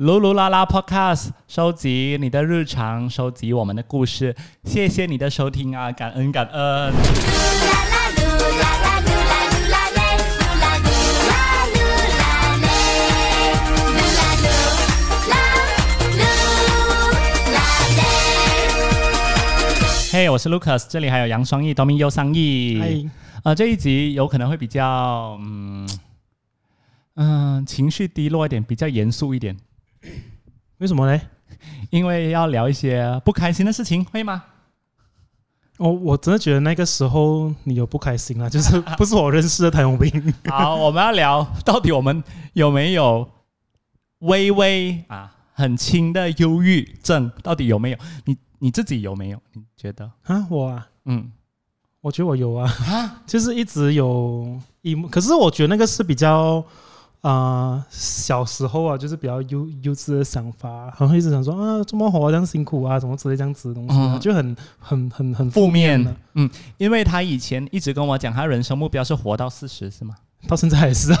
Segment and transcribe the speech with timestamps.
[0.00, 4.34] 噜噜啦啦 Podcast，收集你的日常，收集我们的故事。
[4.64, 6.90] 谢谢你的收听啊，感恩感恩。
[20.10, 22.78] 嘿，我是 Lucas，这里还有杨双义、多明优商义。
[22.80, 23.10] 嗨，
[23.44, 25.86] 呃，这一集有可能会比较，嗯
[27.16, 29.54] 嗯、情绪低落一点，比较严肃一点，
[30.78, 31.20] 为什么呢？
[31.90, 34.44] 因为要聊一些不开心的事情，会吗？
[35.78, 40.34] 哦，我真的觉得那个时候你有不开心啦， 就是 不是我认识的谭永斌。
[40.46, 43.28] 好，我们要聊到底我们有没有
[44.20, 47.98] 微微啊很轻的忧郁症，到底有没有？
[48.26, 49.40] 你你自己有没有？
[49.54, 50.10] 你觉得？
[50.24, 51.32] 啊，我啊，嗯
[52.02, 56.62] 我觉得我有啊，啊， 就是一直有一，可是我觉得那个是比较
[57.22, 64.20] 啊、呃小时候啊，就是比较幼幼稚的想法，然后一直想说啊，这么活这样辛苦啊，什么之类这样子的东西、啊，嗯。
[64.20, 70.14] 就很很很很负面的，嗯，因为他以前一直跟我讲，他人生目标是活到四十，是吗？
[70.48, 71.18] 到现在还是啊，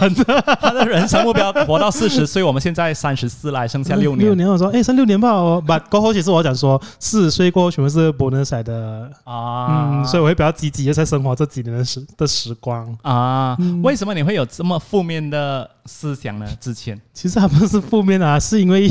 [0.60, 12.96] 他的人生目标活到四十岁，我们现在三十四来，剩下六年六年，我说哎，剩六年吧，我把过后其实我讲说四十岁过后全部是 bonus 来的啊，嗯，所以我会比较积极的在生活这几年的时的时光。
[13.02, 16.46] 啊，嗯为什么你会有这么负面的思想呢？
[16.60, 18.90] 之前其实还不是负面啊，是因为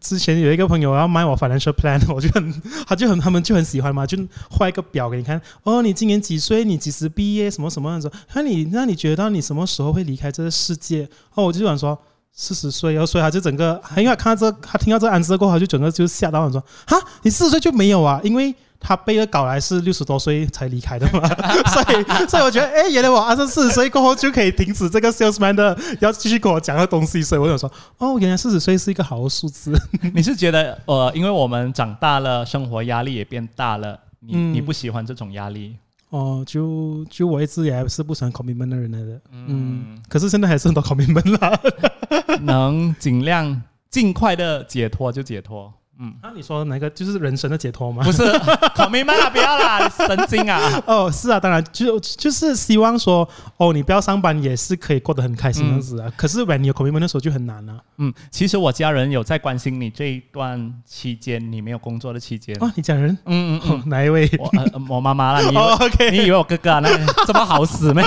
[0.00, 4.18] 之前有一个朋友要买我 financial plan， 我就很，他就很，他们就很喜欢嘛，就
[4.50, 5.40] 画一个表给你看。
[5.62, 6.64] 哦，你今年几岁？
[6.64, 7.50] 你几时毕业？
[7.50, 8.10] 什么什么样子？
[8.34, 11.08] 那你那你觉得你什么时候会离开这个世界？
[11.34, 11.98] 哦，我就想说。
[12.38, 18.20] 四十岁，然后所以他就整个，因为他看到这，他听到这个 answer 过后，他就整个就吓到，我说：“哈，你四十岁就没有啊？
[18.22, 21.26] 因为他背的稿来是六十多岁才离开的嘛，
[21.72, 29.72] 所以所以我觉得，哎，原来我二十四十岁过后就可以停止这个 salesman 的要继续跟我讲的东西，所以我想说，哦，原来四十岁是一个好的数字。
[30.12, 35.74] 你是觉得呃，因为我们长大了，生活压力也变大了，你、嗯你不喜欢这种压力？
[36.10, 41.60] 哦，就就我一直也是不喜欢 commitment 的人来的，嗯，嗯，可是现在还是很多 commitment 啦。
[42.42, 45.72] 能尽量尽快的解脱就解脱。
[45.98, 48.04] 嗯，啊，你说哪个就是人生的解脱吗？
[48.04, 48.22] 不是
[48.76, 50.60] commitment 啦，不要啦，神经啊！
[50.86, 53.26] 哦，是啊，当然就就是希望说，
[53.56, 56.12] 哦，你不要上班也是可以过得很开心这样子啊。
[56.16, 57.80] 可是 when 你有 commitment 的时候就很难啊。
[57.96, 62.54] 嗯，其实我家人有在关心你这一段期间，你没有工作的期间。
[62.60, 64.30] 哦，你家人、嗯嗯嗯，哪一位？
[64.38, 66.80] 我、呃、我妈妈啦，你以为、 哦，OK，你以为我哥哥啊？
[66.80, 66.90] 那
[67.24, 68.04] 这么好死咩？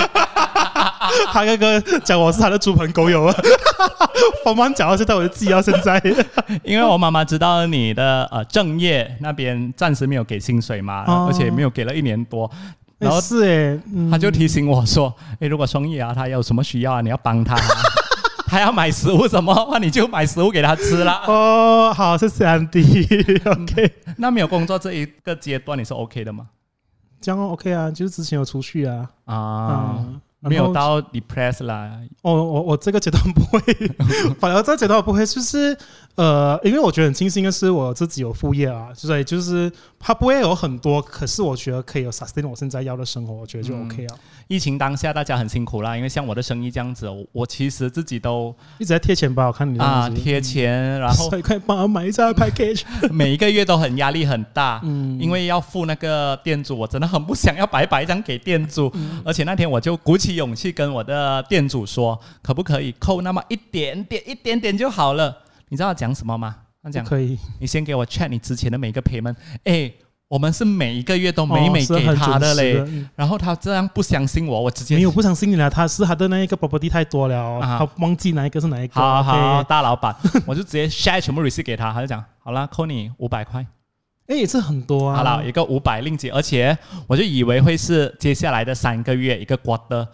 [1.32, 3.34] 他哥哥讲我是他的猪朋狗友啊，
[4.44, 6.00] 帮忙讲到现在我就记到现在。
[6.64, 12.50] 因为我妈妈知道你的呃正业那边暂时没有给薪水嘛，哦而且没有给了一年多，
[12.98, 17.62] 然后哎是哎，嗯她就提醒我说：“诶，如果双叶啊，他有什么需要啊，你要帮他、啊，
[18.46, 21.22] 他要买食物什么那，你就买食物给他吃啦。
[21.26, 22.82] 哦，好，谢谢安迪。
[23.44, 26.48] OK，那没有工作这一个阶段，你是 OK 的吗？
[27.20, 30.04] 这样 OK 啊，就是之前有出去啊，啊，啊，
[30.40, 31.90] 没有到 depress 啦。
[32.22, 33.60] 哦，我我这个阶段不会，
[34.40, 35.76] 反而这个阶段我不会，就是
[36.16, 39.70] 呃，因为我觉得很庆幸的是我自己有副业啊，所以就是
[40.02, 44.16] 它不会有很多，可是我觉得可以有 sustain 我现在要的生活，我觉得就嗯 OK 啊。
[44.48, 52.82] 疫情当下，大家很辛苦啦，因为像我的生意这样子，我我其实自己都一直在贴钱包，我看你的啊贴钱，然后 快帮我买一下 package。
[53.12, 54.80] 每一个月都很压力很大。
[54.84, 65.36] 嗯，因为要付那个店主，我真的很不想要白白这样给店主，嗯而且那天我就鼓起勇气跟我的店主说，可不可以扣那么一点点、一点点就好了？
[65.68, 66.56] 你知道他讲什么吗？
[66.82, 69.92] 他讲不可以，你先给我 check 你之前的每一个 payment，哎，
[70.28, 72.82] 我们是每一个月都每哦每给他的嘞，
[73.14, 78.94] 然后他这样不相信我，我直接没有不相信你了，他是他的那一个 property 太多了，啊他忘记哪一个是哪一个。
[78.94, 80.14] 好好大老板，
[80.46, 83.66] 我就直接 share 全部 receipt 给他，他就讲好了，扣你五百块。
[84.28, 85.16] 哎，这很多啊。
[85.16, 90.06] 好了，一个五百令吉，而且我就以为会是接下来的三个月一个 quarter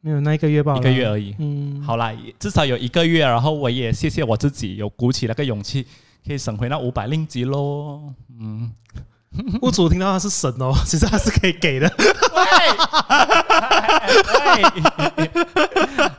[0.00, 0.76] 没有那一个月吧？
[0.76, 1.34] 一个月而已。
[1.38, 5.84] 嗯，好啦，至少有一个月，然后我也谢谢我自己有鼓起那个勇气，
[6.26, 8.12] 可以省回那五百令吉喽。
[8.40, 8.70] 嗯，
[9.62, 11.90] 屋主听到他是神哦， 其实他是可以给的。
[12.34, 12.42] 喂，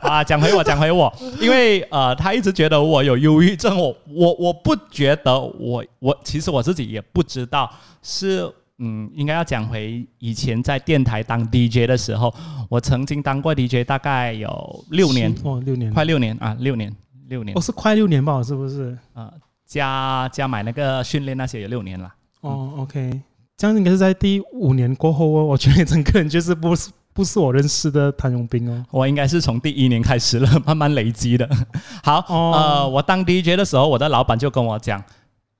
[0.08, 7.70] 啊，讲回我，讲回我，因为呃，他一直觉得我有忧郁症，我我我不觉得我我其实我自己也不知道
[8.02, 8.52] 是。
[8.78, 12.30] 嗯，应该要讲回以前在电台当 DJ 的时候，
[12.68, 16.94] 我曾经当过 DJ，大概有六年，哦，六年，快六年啊，六年，
[17.28, 18.42] 六年哦，，是快六年吧？
[18.42, 18.94] 是不是？
[19.14, 19.32] 呃，
[19.66, 22.08] 加加买那个训练那些有六年了。
[22.40, 23.20] 哦，OK，
[23.56, 25.44] 这样应该是在第五年过后哦。
[25.44, 28.84] 我觉得你整个人就是不是 不是我认识的谭永斌哦。
[28.90, 31.48] 我应该是从第一年开始了，慢慢累积的。
[32.04, 35.02] 好，哦呃，我当 DJ 的时候，我的老板就跟我讲，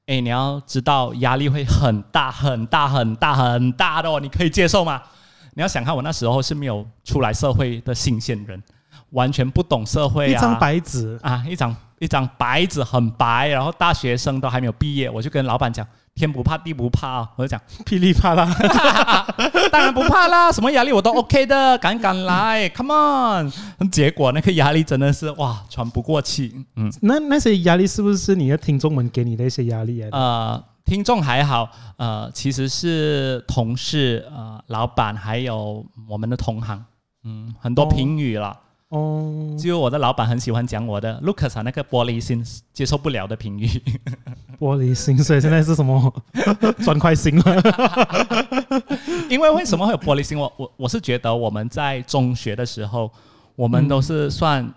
[0.07, 5.03] 哎，你要知道压力会很大很大很大很大的哦，你可以接受吗？
[5.55, 8.63] 你要想看，我那时候是没有出来社会的新鲜人，
[9.11, 18.47] 完全不懂社会啊，一张白纸，啊，一张一张白纸很白，然后大学生都还没有毕业，我就跟老板讲，天不怕地不怕啊，我就讲，噼里啪啦。
[19.73, 23.91] 当然不怕啦，什么压力我都 OK 的，敢敢来，Come on。
[23.91, 30.17] 结果那个压力真的是哇，喘不过气，嗯，那那些压力是不是你的听众们给你的一些压力来的？
[30.17, 36.85] 呃，听众还好，呃，其实是同事、呃，老板还有我们的同行，
[37.25, 38.49] 嗯，很多哦评语了。
[38.49, 38.57] 哦，
[39.59, 43.69] 就我的老板很喜欢讲我的 Lucas 啊，那个玻璃心接受不了的评语。
[44.61, 46.13] 玻璃心，所以现在是什么
[46.85, 47.63] 砖块心了？
[49.29, 50.39] 因为为什么会有玻璃心？
[50.39, 53.11] 我我我是觉得我们在中学的时候，
[53.57, 54.73] 我们都是算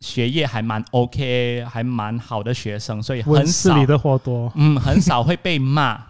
[0.00, 6.07] 学业还蛮 OK，还蛮好的学生，所以很少温室里的花朵，嗯很少会被骂。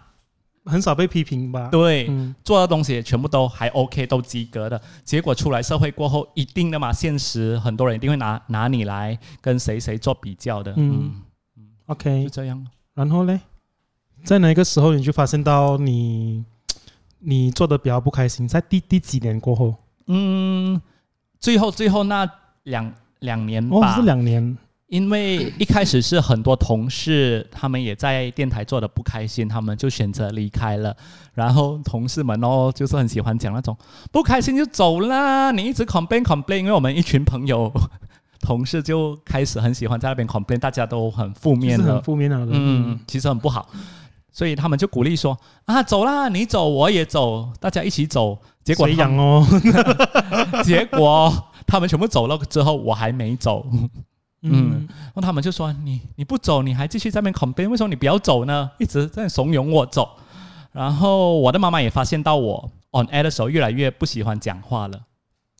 [0.65, 1.69] 很少被批评吧？
[1.71, 4.79] 对，嗯，做的东西也全部都还 OK，都及格的。
[5.03, 10.73] 结果出来社会过后，一定的嘛，现实很多人一定会拿拿你来跟谁谁做比较的。
[10.77, 11.11] 嗯
[11.57, 12.65] 嗯，OK，就这样。
[12.93, 13.39] 然后嘞，
[14.23, 16.43] 在哪个时候你就发现到你
[17.19, 18.47] 你做的比较不开心？
[18.47, 19.75] 在第第几年过后？
[20.07, 20.81] 嗯，
[21.39, 22.29] 最后最后那
[22.63, 24.57] 两两年哦，吧，是两年。
[24.89, 30.95] 因为一开始是很多同事，他们也在电台做的不开心，他们就选择离开了。
[31.35, 33.77] 然后同事们哦，就是很喜欢讲那种
[34.11, 37.71] 不开心就走啦，你一直 complain complain，因为我们一群朋友
[38.41, 42.51] 同事就开始很喜欢在那边 complain，大家都很负面的很，负面了的。
[42.55, 43.69] 嗯，其实很不好。
[44.31, 48.39] 所以他们就鼓励说啊，走啦，你走我也走，大家一起走。
[48.63, 49.45] 结果谁哦？
[50.63, 51.31] 结果
[51.67, 53.65] 他们全部走了之后，我还没走。
[54.41, 58.71] 嗯，然后他们就说：“你你不走，你还继续在那边 complain，为什么你不要走呢？
[58.77, 60.09] 一直在怂恿我走。”
[60.71, 64.99] 然后我的妈妈也发现到我 on air 的时候越来越不喜欢讲话了，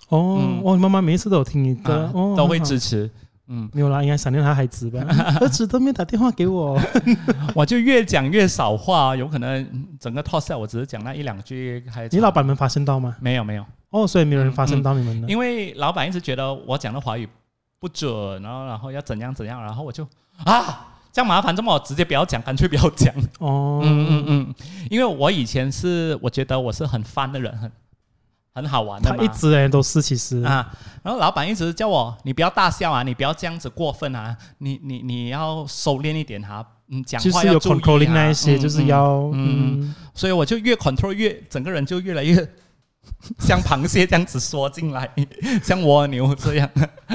[0.09, 3.09] 哦嗯，哦，妈妈每一次都有听你的啊，哦，都会支持。
[3.51, 4.99] 嗯，没有啦，应该想念他孩子吧？
[5.41, 6.79] 儿子都没打电话给我。
[7.55, 13.15] 我就越讲越少话，有可能嗯整个 talk set 我只是讲那一两句，还你老板们发现到吗？
[13.19, 15.27] 没有没有，哦，所以没有人发现到你们的。
[15.27, 17.27] 因为老板一直觉得我讲的华语
[17.79, 20.07] 不准，然后然后要怎样怎样，然后我就
[20.45, 20.85] 啊。
[21.11, 23.11] 这样麻烦，这么我直接不要讲，干脆不要讲。
[23.39, 24.55] 哦，嗯嗯嗯，
[24.91, 27.71] 因为我以前是我觉得我是很 fun 的人，很
[28.53, 29.15] 很好玩的嘛。
[29.17, 30.71] 他一直人都是其实啊，
[31.01, 37.75] 然后老板一直叫我，你不要大笑啊，你不要这样子过分啊，你你你要收敛一点哈、嗯，讲话要注意、啊。
[37.75, 42.35] controlling 那一些，嗯就是要嗯嗯，所以我就越 control 越整个人就越来越
[43.39, 45.09] 像螃蟹这样子缩进来，
[45.63, 46.69] 像蜗牛这样。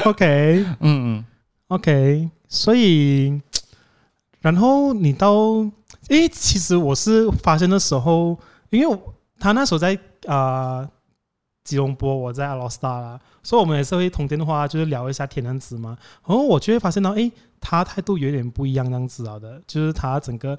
[0.05, 1.25] OK 嗯
[1.69, 3.41] OK，所以
[4.41, 5.33] 然后你到
[6.09, 8.39] 诶，其实我是发现的时候，
[8.71, 8.99] 因为
[9.39, 9.95] 他那时候在
[10.27, 10.91] 啊、呃
[11.65, 15.97] 吉隆坡，我在阿罗斯达啦，所以我们也是会通电话，就是聊一下天这样子嘛。
[16.27, 20.59] 然后我就会发现到，诶，他态度有点不一样这样子啊的，就是他整个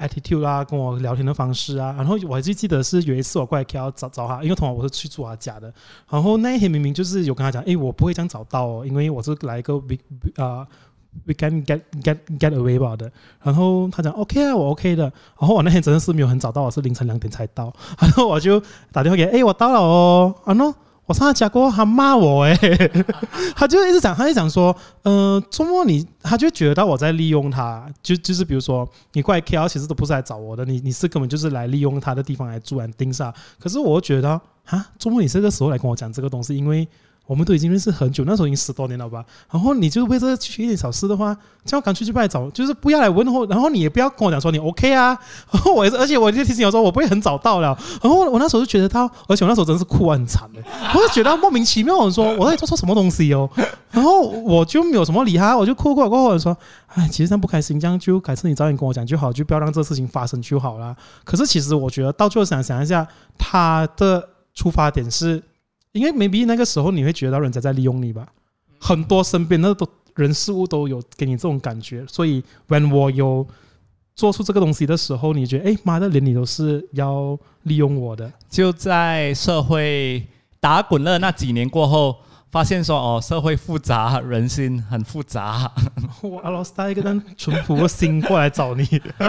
[0.00, 1.94] attitude 啦，跟我聊天的方式啊。
[1.96, 5.72] 然后我还记记得是有一次我过来 KL 找找他，因为通常我是去住他家的。
[6.08, 9.98] 然后那一天明明就是有跟他讲，诶，我不会这样找到哦，因为我是来一个 big
[10.36, 10.66] 啊、
[11.26, 13.10] we can get get get away 吧的。
[13.42, 15.04] 然后他讲 OK 啊，我 OK 的。
[15.38, 17.72] 然后我那天真的是没有很早到，我是凌晨两点才到。
[18.00, 18.60] 然后我就
[18.92, 20.34] 打电话给，诶，我到了哦。
[20.44, 20.74] 啊 no
[21.10, 22.56] 我上他家过，他骂我 诶，
[23.56, 33.34] 他就一直讲，他就讲说，呃，周末你，他就觉得到我在利用他，就就是比如说你过来 KL 其实都不是来找我的，你你是根本就是来利用他的地方来住来盯上。
[33.58, 36.86] 可是我觉得啊，周末你这个时候来跟我讲这个东西，因为
[37.30, 39.24] 我们都已经认识很久，那时候已经十多年了吧。
[39.52, 41.32] 然后你就为这个去一点小事的话，
[41.64, 45.16] 这样干脆就不来找，就是不要来问候，然后你也不要跟我讲说你 OK 啊。
[45.52, 47.68] 然 后我也是，而且我就提醒我说我不会很早到了。
[48.02, 50.60] 然后我那时候就觉得他，而且我那时候真是哭得很惨的，
[50.92, 53.48] 我就觉得莫名其妙，我说我到底做错什么东西哦。
[53.92, 56.56] 然后我就没有什么理他，我就哭过过后我说，
[56.88, 60.96] 哎，其实这样不开心，这样就改次你早点跟我讲就好，就不要让这事情发生就好啦。
[61.22, 63.06] 可是其实我觉得到最后想想一下，
[63.38, 65.40] 他的出发点是。
[65.92, 68.26] 因为 maybe 那个时候你会觉得人家在利用你吧，
[68.78, 73.46] 很多身边的都人事物都有给你这种感觉，所以 when 我有
[74.14, 80.26] 做出这个东西的时候，你觉得哎妈的，连你都是要利用我的，就在社会
[80.58, 82.16] 打滚了那几年过后，
[82.50, 85.72] 发现说哦，社会复杂，人心很复杂。
[86.22, 88.86] 我阿拉斯带一个人淳朴的心过来找你，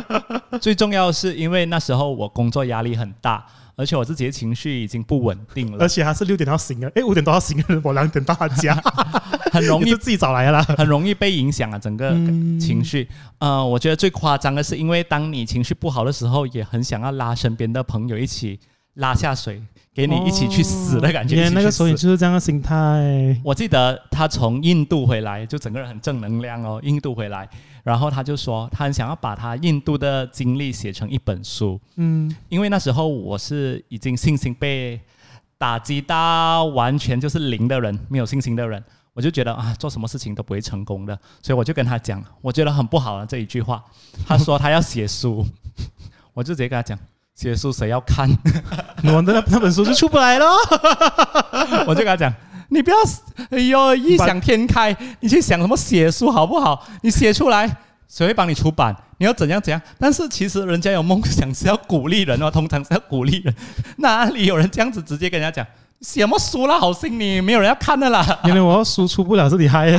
[0.60, 8.76] 最重要是因为那时候我工作压力很大，而且我自己的情绪已经不稳定了而，且还是六点到醒了，哎，五点多到醒了，我两点到他家，
[9.52, 10.62] 很容易 自己找来了。
[10.64, 13.08] 很容易被影响啊，整个嗯情绪。
[13.40, 18.60] 呃，我觉得最夸张的是，因为当你情绪不好的时候，也很想要拉身边的朋友一起
[18.96, 19.62] 拉下水，
[19.94, 21.50] 给你一起去死的感觉。
[21.50, 23.36] 那个时候你就是这样的心态。
[23.44, 26.80] 我记得他从印度回来，就整个人很正能量哦。
[26.84, 27.50] 印度回来，
[27.84, 35.00] 然后他就说他很想要把他印度的经历写成一本书，嗯，因为那时候我是已经信心被
[35.58, 38.84] 打击到完全就是零的人，没有信心的人，
[39.14, 43.84] 我就觉得啊，做什么事情都不会成功的，所以我就跟他讲，我觉得很不好的这一句话。
[44.28, 45.46] 他说他要写书，
[46.34, 46.98] 我就直接跟他讲，
[47.36, 48.30] 写书谁要看？
[49.06, 50.46] 我的那那本书就出不来了。
[51.88, 52.34] 我就跟他讲，
[52.74, 52.96] 你不要，
[53.50, 56.88] 哎呦，异想天开，你去想什么写书好不好？
[57.02, 57.70] 你写出来，
[58.08, 58.96] 谁会帮你出版？
[59.18, 59.82] 你要怎样怎样？
[60.00, 63.54] 但是其实人家有梦想是要鼓励人哦，通常是要鼓励人，
[63.98, 65.68] 哪里有人这样子直接跟人家讲？
[66.02, 68.26] 写什么书啦，好心你，没有人要看的啦。
[68.46, 69.96] 因为我要输出不了，是你嗨。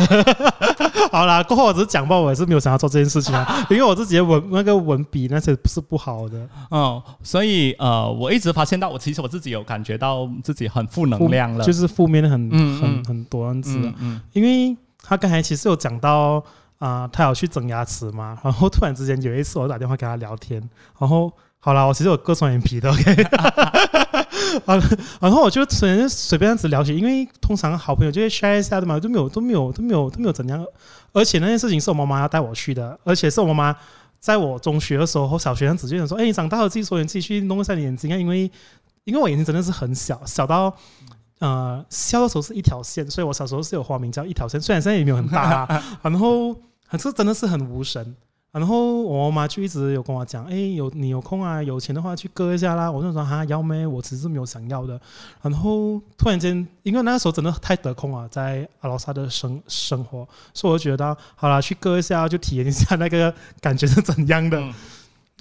[1.12, 13.82] 好啦，过后我只是讲吧，我也是没有想要做这件事情啊， 因为我自己的文那个文笔那些是不好的，嗯，所以呃，我一直发现到，我其实我自己有感觉到自己很负能量了，就是负面的很很很多样子啊。
[13.84, 16.42] 嗯嗯因为他刚才其实有讲到
[16.78, 20.60] 啊、他有去整牙齿嘛，然后突然之间有一次我打电话跟他聊天，
[20.98, 23.24] 然后好啦，我其实有割双眼皮的，OK，
[24.64, 24.80] 啊，
[25.20, 30.64] 然后我就随便随便这样子聊起，因为通常好朋友就会 share 一下的嘛，都没有都没有都没有都没有怎样，
[31.12, 33.76] 而且那件事情是我妈妈要带我去的，而且是我妈妈
[34.20, 38.50] 在我中学的时候，小学这样子就想说，哎，你长大了自己说你自己去弄一下你眼睛啊，因为
[39.04, 40.74] 因为我眼睛真的是很小，小到。
[41.38, 45.66] 呃，笑的时候是一条线，所以我小时候是有花名叫一条线，虽然现在也没有很大，
[46.00, 46.54] 然后
[46.88, 48.14] 可是真的是很无神。
[48.52, 52.90] 然后我妈就一直有跟我讲，哎，有你有空啊，有钱的话去割一下啦。
[52.90, 53.86] 我就说哈要咩？
[53.86, 55.00] 我其实没有想要的。
[55.40, 64.62] 然后突然间，因为那个时候真的太得空啊，在阿拉萨的生生活，所以我就觉得好啦，去割一下，就体验一下那个感觉是怎样的。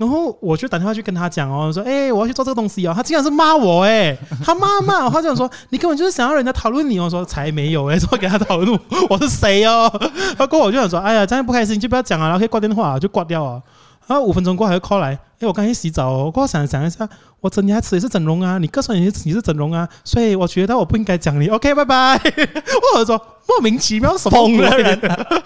[0.01, 8.79] 然后我就打电话去跟他讲哦，说哎、我要去做这个东西哦，他竟然是骂我哎， 他骂骂我，他就说你根本就是想要人家讨论你哦，说才没有哎，说给他讨论
[9.10, 9.17] 我。
[9.22, 9.88] 是谁哦，
[10.36, 13.62] 他过我就想说，哎呀这样不开心就不要讲啊，然后可以挂电话就挂掉啊，
[14.08, 17.08] 然后五分钟过后还会 call 来，哎我刚才去洗澡哦，过后想想一下，
[17.42, 22.18] 我整牙齿也是整容啊，你割双眼也是你是整容啊，所以我觉得我不应该讲你，OK 拜拜，
[22.94, 25.00] 或者说莫名其妙什么疯了鬼人，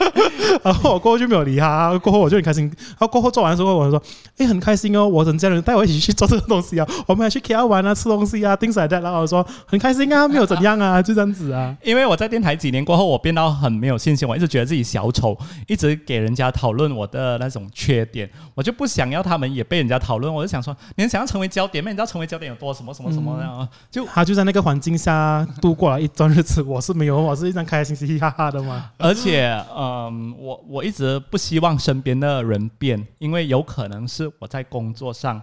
[0.63, 2.65] 然后我过后就没有理他，过后我就很开心。
[2.65, 4.03] 然后过后做完之后，我就说
[4.37, 11.75] ：“哎，很开心哦，我整家人带我一起去做这个东西啊，我们还去 KL 玩啊，吃东西啊，things like that。”然后我说：“很开心啊，没有怎样啊，就这样子啊。
[11.83, 15.37] 因为我在电台几年过后，我变到很没有信心，我一直觉得自己小丑，
[15.67, 21.91] 一直给人家讨论我的那种缺点，我就不想要他们也被人家讨论，我就想说，你们想要成为焦点吗？
[21.91, 23.69] 你知道成为焦点有多什么什么什么呢？
[23.91, 28.91] 就”他就在那个环境下度过了一段日子，我是没有，我是一张开开心心、嘻哈哈的嘛。
[28.97, 35.41] 而且，嗯，我我一直不希望身边的人变，因为有可能是我在工作上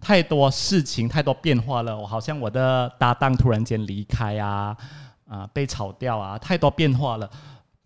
[0.00, 1.96] 太多事情、太多变化了。
[1.96, 4.76] 我好像我的搭档突然间离开啊，
[5.28, 7.30] 啊、被炒掉啊，太多变化了。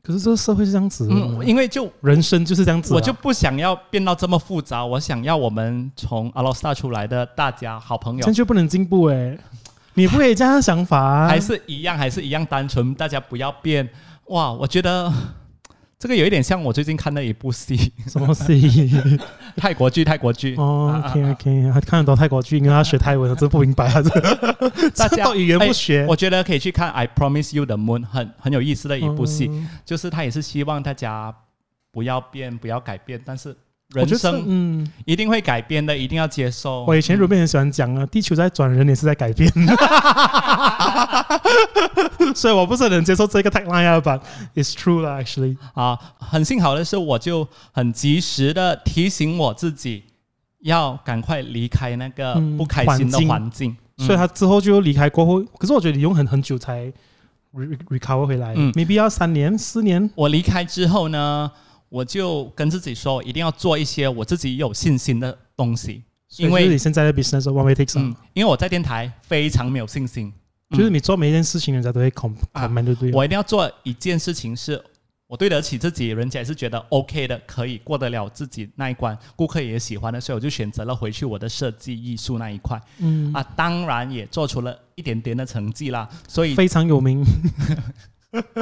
[0.02, 2.96] 可是这个社会是这样子，嗯，因为就人生就是这样子啊。
[2.96, 9.38] 我就不想要变到这么复杂，我想要我们从阿罗斯塔出来的大家好朋友这样就不能进步哎，
[9.94, 11.28] 你不可以这样想法啊。
[11.28, 13.88] 还是一样，还是一样单纯，大家不要变。
[14.26, 15.12] 哇，我觉得
[16.02, 18.90] 这个有一点像我最近看的一部戏，什么戏？
[19.56, 20.56] 泰国剧，泰国剧。
[20.56, 24.10] 哦啊，OK OK，他看得懂泰国剧，因为他学泰文，我真不明白 啊，这
[24.96, 26.04] 大家这到语言不学。
[26.08, 31.32] 我觉得可以去看《I Promise You the Moon》，很很有意思的一部戏，嗯就是他也是希望大家
[31.92, 33.56] 不要变，不要改变，但是
[33.90, 36.84] 人生嗯，一定会改变的，一定要接受。
[36.84, 39.48] 我以前如边很喜欢讲啊，地球在转，人也是在改变，
[42.36, 44.20] 所以我不是很能接受这个 tagline 啊，but
[44.54, 45.56] it's true 啦，actually。
[45.74, 50.02] 啊，很幸好的是，我就很及时的提醒我自己，
[50.60, 53.28] 要赶快离开那个嗯不开心的环境。
[53.28, 53.76] 环境。
[53.98, 54.06] 嗯。
[54.06, 56.92] 所以他之后就离开过后，可是我觉得你用很很久才
[57.54, 58.72] re recover 回来、嗯。
[58.72, 60.10] B e 要三年、四年。
[60.14, 61.50] 我离开之后呢，
[61.88, 66.02] 我就跟自己说，一定要做一些我自己有信心的东西，
[66.38, 67.98] 因为你现在的 business one way takes
[68.32, 70.32] 因为我在电台非常没有信心，嗯
[70.76, 73.12] 就是你做每一件事情，人家都会 com 啊 comment 对不对？
[73.12, 74.82] 我一定要做一件事情是。
[75.28, 82.78] 我对得起自己，人家也是觉得 OK 的，可以过得了自己那一关，顾客也喜欢的，所以我就选择了回去我的设计艺术那一块。
[82.98, 87.24] 嗯，啊，当然也做出了一点点的成绩啦，所以非常有名。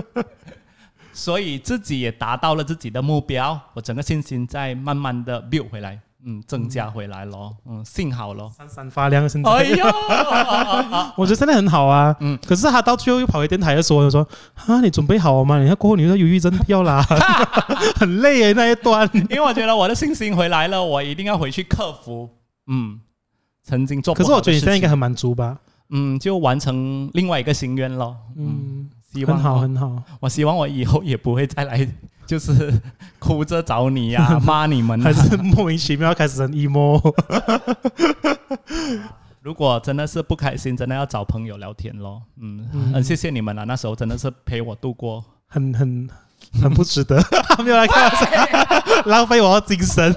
[1.12, 6.00] 所以自己也达到了自己的目标，我整个信心在慢慢的 build 回来。
[6.24, 8.52] 嗯增加回来咯，嗯，幸好咯。
[8.56, 9.50] 闪闪发亮，现在。
[9.50, 9.84] 哎呦，
[11.16, 14.26] 我觉得现在很好啊，嗯可是他到最后又跑回电台的时候，就说
[14.66, 15.58] ：“啊，你准备好了吗？
[15.60, 17.02] 你看过后你的忧郁症不要啦，
[17.96, 19.08] 很累耶那一段。
[19.30, 22.28] 因为我觉得我的信心回来了，我一定要回去克服。
[22.66, 23.00] 嗯，
[23.64, 25.58] 曾经做不可是我觉得你现在应该很满足吧？
[25.90, 28.16] 嗯，就完成另外一个心愿咯。
[28.36, 30.02] 嗯，嗯，希望很好我很好。
[30.20, 31.88] 我希望我以后也不会再来，
[32.30, 32.72] 就是
[33.18, 35.02] 哭着找你呀、 骂你们、啊。
[35.02, 37.00] 还是莫名其妙开始很 emo。
[39.42, 42.22] 如果真的是不开心，真的要找朋友聊天咯。
[42.40, 45.24] 嗯，嗯很谢谢你们啊，那时候真的是陪我度过。
[45.48, 46.08] 很很
[46.62, 47.20] 很不值得，
[47.64, 50.14] 没有来开玩笑，浪费我的精神。